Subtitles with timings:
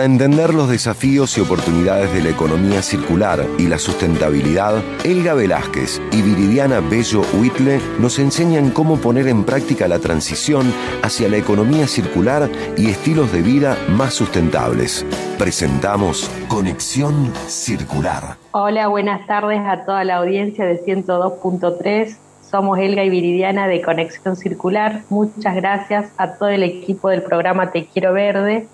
[0.00, 6.00] Para entender los desafíos y oportunidades de la economía circular y la sustentabilidad, Elga Velázquez
[6.10, 11.86] y Viridiana Bello Huitle nos enseñan cómo poner en práctica la transición hacia la economía
[11.86, 15.04] circular y estilos de vida más sustentables.
[15.36, 18.38] Presentamos Conexión Circular.
[18.52, 22.16] Hola, buenas tardes a toda la audiencia de 102.3.
[22.50, 25.02] Somos Elga y Viridiana de Conexión Circular.
[25.10, 28.66] Muchas gracias a todo el equipo del programa Te Quiero Verde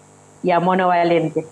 [0.46, 1.44] y a Mono Valente.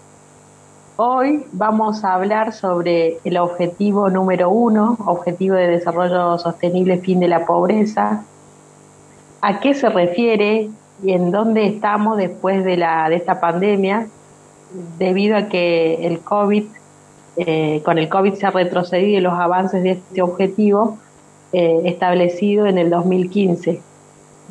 [0.96, 7.27] Hoy vamos a hablar sobre el objetivo número uno, objetivo de desarrollo sostenible, fin de
[7.27, 8.22] la pobreza,
[9.41, 10.70] a qué se refiere
[11.02, 14.06] y en dónde estamos después de, la, de esta pandemia,
[14.97, 16.64] debido a que el COVID,
[17.38, 20.98] eh, con el COVID se ha retrocedido los avances de este objetivo
[21.52, 23.83] eh, establecido en el 2015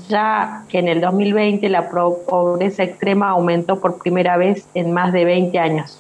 [0.08, 5.26] ya que en el 2020 la pobreza extrema aumentó por primera vez en más de
[5.26, 6.00] 20 años.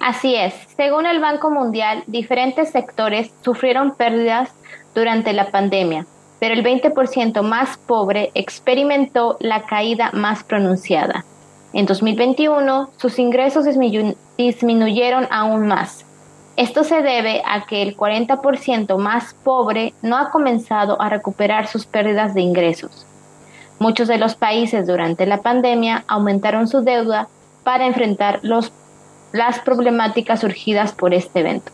[0.00, 4.50] Así es, según el Banco Mundial, diferentes sectores sufrieron pérdidas
[4.94, 6.06] durante la pandemia,
[6.38, 11.24] pero el 20% más pobre experimentó la caída más pronunciada.
[11.72, 13.66] En 2021, sus ingresos
[14.36, 16.06] disminuyeron aún más,
[16.58, 21.86] esto se debe a que el 40% más pobre no ha comenzado a recuperar sus
[21.86, 23.06] pérdidas de ingresos.
[23.78, 27.28] Muchos de los países durante la pandemia aumentaron su deuda
[27.62, 31.70] para enfrentar las problemáticas surgidas por este evento.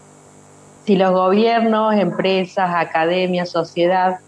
[0.84, 4.18] Si los gobiernos, empresas, academias, sociedad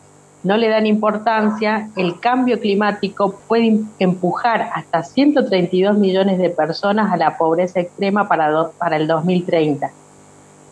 [0.43, 7.19] no le dan importancia, el cambio climático puede empujar hasta 132 millones de personas a
[7.19, 9.91] la pobreza extrema para, para el 2030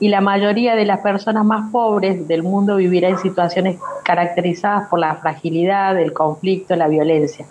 [0.00, 4.98] y la mayoría de las personas más pobres del mundo vivirá en situaciones caracterizadas por
[4.98, 7.47] la fragilidad, el conflicto, la violencia.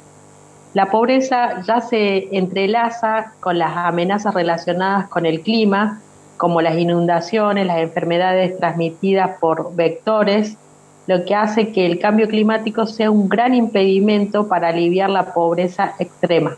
[0.74, 6.02] La pobreza ya se entrelaza con las amenazas relacionadas con el clima,
[6.38, 10.58] como las inundaciones, las enfermedades transmitidas por vectores,
[11.06, 15.94] lo que hace que el cambio climático sea un gran impedimento para aliviar la pobreza
[16.00, 16.58] extrema.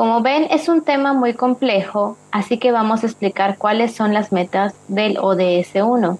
[0.00, 4.32] Como ven, es un tema muy complejo, así que vamos a explicar cuáles son las
[4.32, 6.18] metas del ODS 1.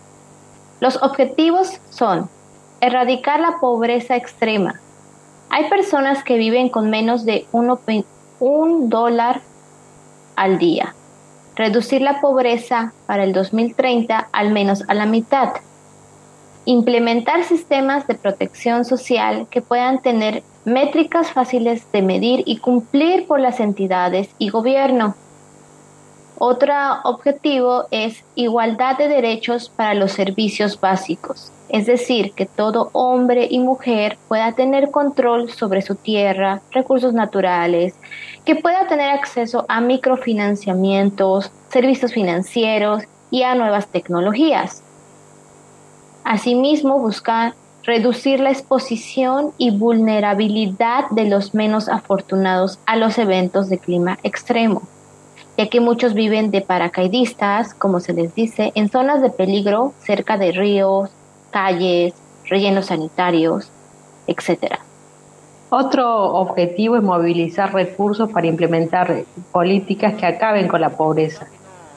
[0.80, 2.28] Los objetivos son
[2.82, 4.78] erradicar la pobreza extrema.
[5.48, 9.40] Hay personas que viven con menos de un dólar
[10.36, 10.94] al día.
[11.56, 15.52] Reducir la pobreza para el 2030 al menos a la mitad.
[16.66, 23.40] Implementar sistemas de protección social que puedan tener métricas fáciles de medir y cumplir por
[23.40, 25.14] las entidades y gobierno.
[26.42, 26.72] Otro
[27.04, 33.58] objetivo es igualdad de derechos para los servicios básicos, es decir, que todo hombre y
[33.58, 37.94] mujer pueda tener control sobre su tierra, recursos naturales,
[38.46, 44.82] que pueda tener acceso a microfinanciamientos, servicios financieros y a nuevas tecnologías.
[46.24, 53.78] Asimismo, buscar reducir la exposición y vulnerabilidad de los menos afortunados a los eventos de
[53.78, 54.82] clima extremo,
[55.56, 60.36] ya que muchos viven de paracaidistas, como se les dice, en zonas de peligro cerca
[60.36, 61.10] de ríos,
[61.50, 62.14] calles,
[62.44, 63.70] rellenos sanitarios,
[64.26, 64.76] etc.
[65.70, 71.46] Otro objetivo es movilizar recursos para implementar políticas que acaben con la pobreza,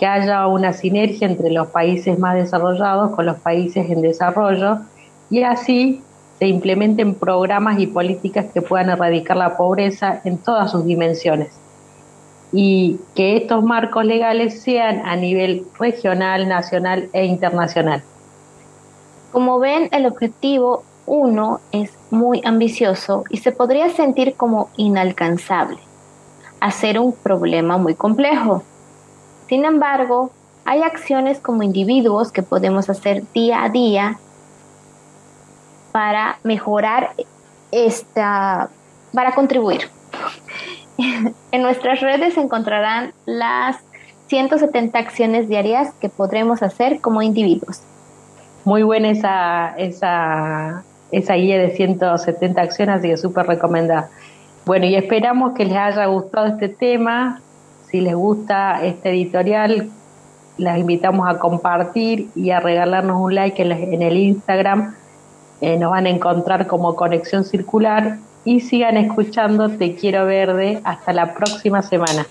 [0.03, 4.80] que haya una sinergia entre los países más desarrollados con los países en desarrollo
[5.30, 6.02] y así
[6.40, 11.53] se implementen programas y políticas que puedan erradicar la pobreza en todas sus dimensiones
[12.52, 18.03] y que estos marcos legales sean a nivel regional, nacional e internacional.
[19.31, 25.80] Como ven, el objetivo 1 es muy ambicioso y se podría sentir como inalcanzable,
[26.59, 28.63] hacer un problema muy complejo.
[29.48, 30.31] Sin embargo,
[30.66, 34.18] hay acciones como individuos que podemos hacer día a día
[35.92, 37.12] para mejorar
[37.72, 38.70] esta,
[39.14, 39.90] para contribuir.
[41.52, 43.78] en nuestras redes encontrarán las
[44.28, 47.81] 170 acciones diarias que podremos hacer como individuos.
[48.66, 54.10] Muy buena esa, esa, esa guía de 170 acciones, así que súper recomendada.
[54.66, 57.42] Bueno, y esperamos que les haya gustado este tema.
[57.94, 59.92] Si les gusta este editorial,
[60.57, 64.95] las invitamos a compartir y a regalarnos un like en el Instagram
[65.62, 70.81] eh, nos van a encontrar como Conexión Circular y sigan escuchando Te Quiero Verde.
[70.84, 72.25] Hasta la próxima semana.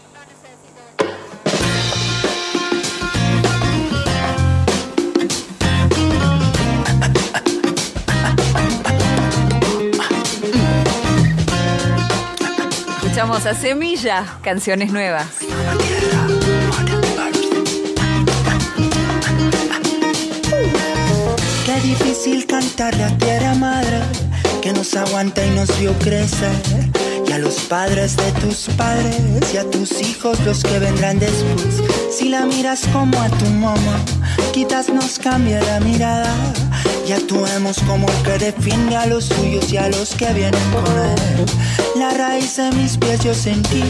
[13.23, 15.29] Escuchamos a Semilla, canciones nuevas.
[21.65, 24.01] Qué difícil cantar la tierra madre
[24.61, 26.51] que nos aguanta y nos vio crecer.
[27.25, 29.21] Y a los padres de tus padres
[29.55, 31.81] y a tus hijos los que vendrán después.
[32.11, 34.01] Si la miras como a tu mamá,
[34.53, 36.35] quizás nos cambie la mirada.
[37.07, 40.85] Y actuemos como el que defiende a los suyos y a los que vienen con
[40.85, 41.47] él.
[41.97, 43.83] La raíz de mis pies yo sentí,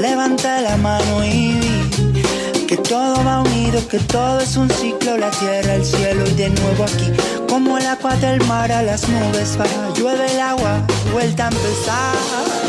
[0.00, 5.30] levanté la mano y vi que todo va unido, que todo es un ciclo, la
[5.30, 7.10] tierra, el cielo y de nuevo aquí,
[7.48, 10.80] como el agua del mar a las nubes va, llueve el agua,
[11.12, 12.62] vuelta a empezar.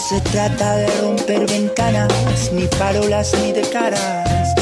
[0.09, 4.55] se trata de romper ventanas, ni farolas, ni de caras.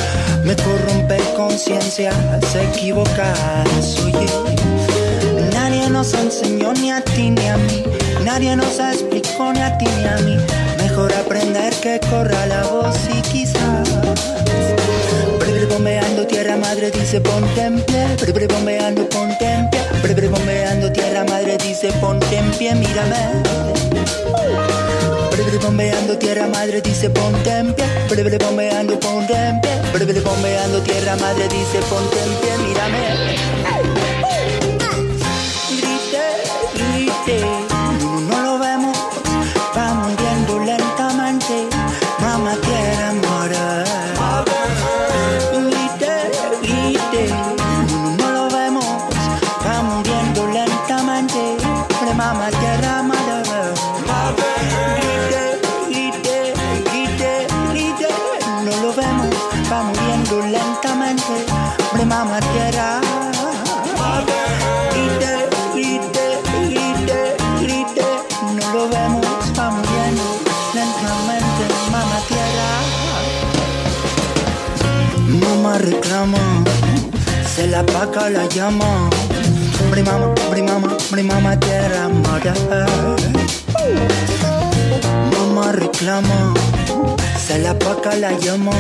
[0.44, 2.14] Me corrompe conciencias
[2.54, 4.28] equivocadas, oye.
[5.54, 7.84] Nadie nos enseñó ni a ti ni a mí,
[8.26, 10.38] nadie nos explicó ni a ti ni a mí.
[10.80, 13.88] Mejor aprender que corra la voz y quizás.
[15.40, 17.70] Breve bombeando tierra madre dice pie,
[18.20, 19.70] breve bombeando pie,
[20.04, 23.48] breve bombeando tierra madre dice ponte en pie, mírame.
[25.60, 31.16] Breve tierra madre dice ponte en pie, breve bombeando ponte en pie, breve bombeando tierra
[31.16, 33.00] madre dice ponte en pie, mírame.
[35.80, 36.26] Grite,
[36.76, 37.67] grite,
[75.78, 76.64] Mamá reclama,
[77.56, 79.10] se la paca la llama.
[79.92, 80.18] Mamá,
[80.64, 82.54] mamá, hombre mamá tierra, mora.
[85.32, 86.54] Mamá reclama,
[87.38, 88.72] se la paca la llama.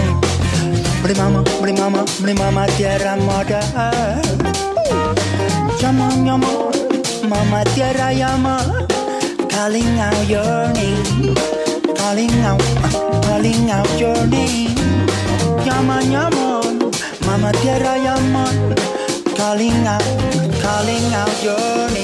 [1.04, 3.60] Bre mama, bre mama, bre mama, tierra mora.
[5.80, 6.48] Llama, llama,
[7.30, 8.58] mama tierra llama.
[9.50, 11.36] Calling out your name,
[11.96, 12.62] calling out,
[13.24, 14.07] calling out your
[17.54, 18.46] llama.
[19.38, 20.04] Calling out,
[20.62, 21.97] calling out your name,